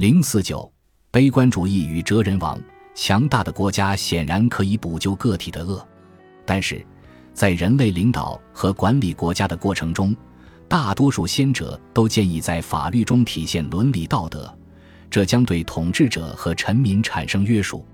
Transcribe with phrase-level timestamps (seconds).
[0.00, 0.72] 零四九，
[1.10, 2.58] 悲观主义与哲人王。
[2.94, 5.86] 强大的国家显然可以补救个体的恶，
[6.46, 6.82] 但是，
[7.34, 10.16] 在人类领导和管理国家的过程中，
[10.66, 14.50] 大多数先者都建议在法律中体现伦理道德，
[15.10, 17.84] 这将对统治者和臣民产生约束。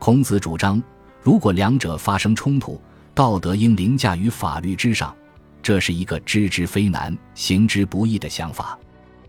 [0.00, 0.82] 孔子主张，
[1.22, 2.82] 如果两者发生冲突，
[3.14, 5.14] 道德应凌驾于法律之上，
[5.62, 8.76] 这是一个知之非难、行之不易的想法。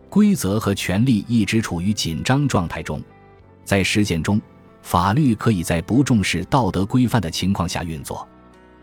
[0.09, 3.01] 规则和权力一直处于紧张状态中，
[3.63, 4.41] 在实践中。
[4.81, 8.27] 法律可以在不重视道德规范的情况下运作。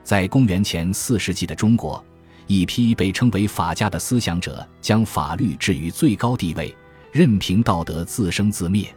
[0.03, 2.05] 在公元前四世纪的中国，
[2.49, 6.77] 一批被称为法家的思想者将法律置于最高地位，
[7.13, 8.93] 任凭道德自生自灭。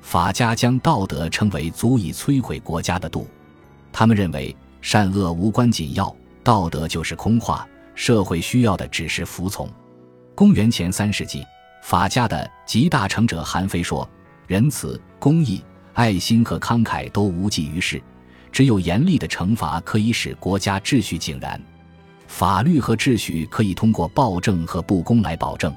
[0.00, 3.28] 法家将道德称为足以摧毁国家的度。
[3.92, 9.68] 他们认为善恶无关紧要，道德就是空话，社会需要的只是服从。
[10.34, 11.44] 公元前三世纪，
[11.88, 14.06] 法家的集大成者韩非说
[14.46, 15.64] ：“仁慈、公义。”
[15.96, 17.98] 爱心和慷慨都无济于事，
[18.52, 21.58] 只有严厉的惩罚可以使国家秩序井然。
[22.26, 25.74] 法律和秩序可以通过暴政和不公来保证。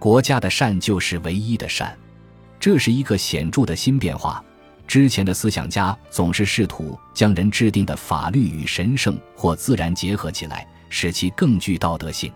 [0.00, 1.96] 国家的善就是唯一的善，
[2.58, 4.44] 这是一个显著的新变化。
[4.84, 12.32] 之前的思想家总是试图将人制定的法律与神圣或自然结合起来，使其更具道德性。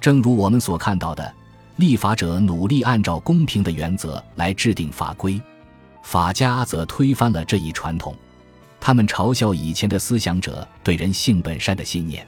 [0.00, 1.34] 正如我们所看到的，
[1.78, 5.40] 立法者努力按照公平的原则来制定法规。
[6.02, 8.16] 法家则推翻了这一传统，
[8.80, 12.26] 他们嘲笑以前的思想者对人性本善的信念。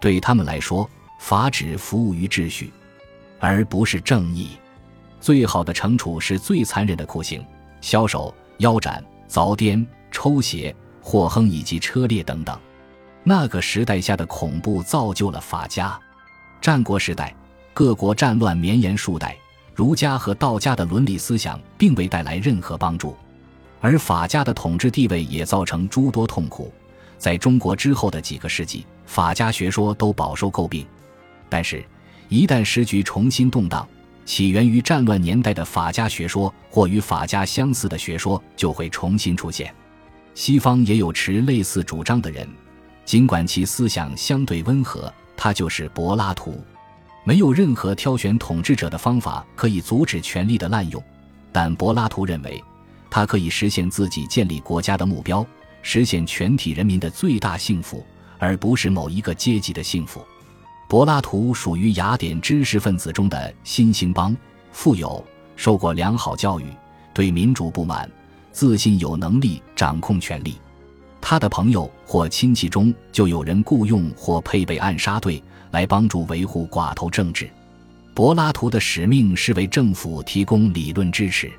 [0.00, 0.88] 对他们来说，
[1.20, 2.72] 法只服务于秩序，
[3.38, 4.52] 而不是正义。
[5.20, 7.44] 最好的惩处是最残忍的酷刑：
[7.82, 12.58] 枭首、腰斩、凿颠、抽血、祸亨以及车裂等等。
[13.22, 15.98] 那个时代下的恐怖造就了法家。
[16.60, 17.34] 战国时代，
[17.78, 19.36] 各国战乱绵延数代。
[19.72, 23.16] 儒家和道家的伦理思想并未带来任何帮助，
[23.80, 26.72] 而法家的统治地位也造成诸多痛苦。
[27.18, 30.84] 在中国之后的几个世纪，法家学说都饱受诟病。
[31.48, 31.84] 但是，
[32.28, 33.88] 一旦时局重新动荡，
[34.24, 39.72] 起源于战乱年代的法家学说或与法家相似的学说就会重新出现。
[40.34, 42.48] 西方也有持类似主张的人，
[43.04, 46.60] 尽管其思想相对温和，他就是柏拉图。
[47.28, 51.04] 没有任何挑选统治者的方法可以阻止权力的滥用，
[51.52, 52.64] 但柏拉图认为，
[53.10, 55.46] 他可以实现自己建立国家的目标，
[55.82, 58.02] 实现全体人民的最大幸福，
[58.38, 60.24] 而不是某一个阶级的幸福。
[60.88, 64.34] 柏拉图属于雅典知识分子中的新兴邦，
[64.72, 65.22] 富有，
[65.54, 66.64] 受过良好教育，
[67.12, 68.10] 对民主不满，
[68.52, 70.58] 自信有能力掌控权力。
[71.20, 75.42] 他的朋友或亲戚中就有人雇佣或配备暗杀队。
[75.70, 77.46] 来帮助维护寡头政治，
[78.14, 81.52] 柏拉图的使命是为政府提供理论支持。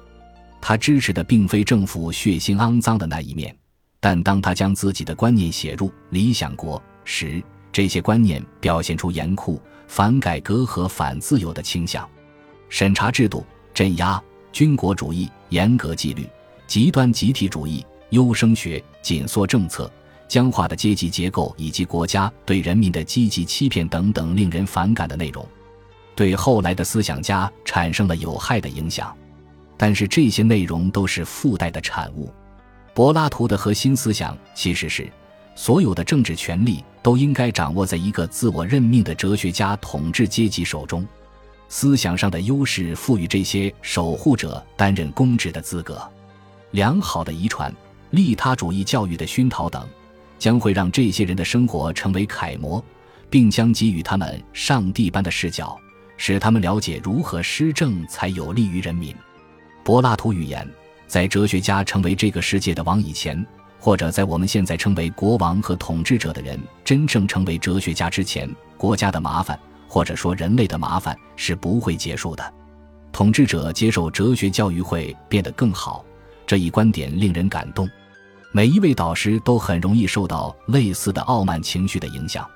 [0.59, 3.55] 他支持的并非政府血腥肮脏的那一面，
[3.99, 7.39] 但当他将自己的观念写入《理想国》时，
[7.71, 12.09] 这些观念表现出严酷、反改革和反自由的倾向。
[12.67, 14.19] 审查制度、镇压、
[14.51, 16.27] 军国主义、严格纪律、
[16.65, 19.91] 极端集体主义、优生学、紧缩政策。
[20.27, 25.43] 僵化的阶级结构以及国家对人民的积极欺骗等等令人反感的内容，
[26.15, 29.11] 对后来的思想家产生了有害的影响。
[29.75, 32.31] 但是这些内容都是附带的产物。
[32.93, 35.11] 柏拉图的核心思想其实是：
[35.55, 41.07] 所有的政治权力都应该掌握在一个自我任命的哲学家统治阶级手中。
[41.69, 46.07] 思想上的优势赋予这些守护者担任公职的资格。
[46.71, 47.73] 良好的遗传、
[48.11, 49.87] 利他主义教育的熏陶等。
[50.39, 52.81] 将会让这些人的生活成为楷模，
[53.29, 55.77] 并将给予他们上帝般的视角，
[56.15, 59.13] 使他们了解如何施政才有利于人民。
[59.83, 60.65] 柏拉图预言，
[61.07, 63.45] 在哲学家成为这个世界的王以前，
[63.77, 69.59] 或者在我们现在称为国王和统治者的人真正成为哲学家之前，国家的麻烦，
[69.89, 72.53] 或者说人类的麻烦是不会结束的。
[73.11, 76.05] 统治者接受哲学教育会变得更好，
[76.47, 77.89] 这一观点令人感动。
[78.51, 82.47] 每一位导师都很容易受到类似的傲慢情绪的影响。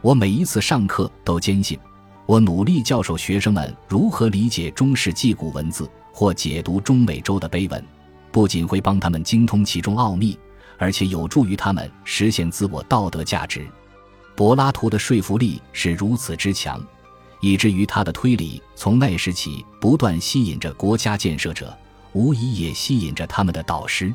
[0.00, 1.78] 我每一次上课都坚信，
[2.26, 7.84] 我努力教授学生们如何理解中世纪古文字或解读中美洲的碑文，
[8.32, 10.36] 不仅会帮他们精通其中奥秘，
[10.76, 13.64] 而且有助于他们实现自我道德价值。
[14.34, 16.84] 柏拉图的说服力是如此之强，
[17.40, 21.72] 以至于他的推理从那时起不断吸引着国家建设者，
[22.12, 24.12] 无疑也吸引着他们的导师。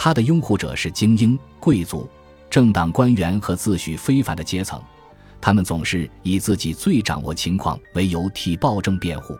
[0.00, 2.08] 他的拥护者是精英、贵族、
[2.48, 4.80] 政党官员和自诩非凡的阶层，
[5.40, 9.36] 他们总是以自己最掌握情况为由替暴政辩护。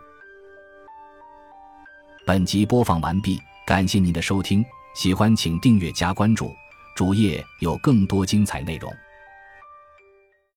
[2.25, 4.61] 本集播放完毕，感谢您的收听，
[4.93, 6.51] 喜欢请订阅加关注，
[6.93, 8.93] 主页有更多精彩内容。